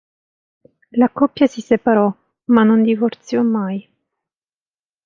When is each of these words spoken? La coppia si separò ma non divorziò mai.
La 0.97 1.09
coppia 1.09 1.45
si 1.45 1.61
separò 1.61 2.11
ma 2.45 2.63
non 2.63 2.81
divorziò 2.81 3.43
mai. 3.43 3.87